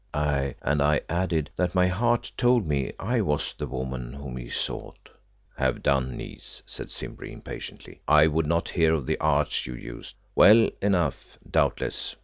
Aye, 0.15 0.55
and 0.63 0.81
I 0.81 1.01
added 1.09 1.51
that 1.57 1.75
my 1.75 1.85
heart 1.85 2.31
told 2.35 2.65
me 2.65 2.91
I 2.97 3.21
was 3.21 3.53
the 3.53 3.67
woman 3.67 4.13
whom 4.13 4.35
he 4.35 4.49
sought." 4.49 5.09
"Have 5.57 5.83
done, 5.83 6.17
niece," 6.17 6.63
said 6.65 6.89
Simbri 6.89 7.31
impatiently, 7.31 8.01
"I 8.07 8.25
would 8.25 8.47
not 8.47 8.69
hear 8.69 8.95
of 8.95 9.05
the 9.05 9.19
arts 9.19 9.67
you 9.67 9.75
used 9.75 10.15
well 10.33 10.71
enough, 10.81 11.37
doubtless. 11.47 12.15